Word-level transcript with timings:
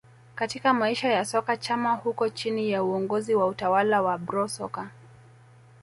Katika 0.35 0.73
maisha 0.73 1.09
ya 1.09 1.25
soka 1.25 1.57
Chama 1.57 1.99
yuko 2.05 2.29
chini 2.29 2.71
ya 2.71 2.83
uongozi 2.83 3.35
wa 3.35 3.47
utawala 3.47 4.01
wa 4.01 4.17
Bro 4.17 4.47
Soccer 4.47 4.89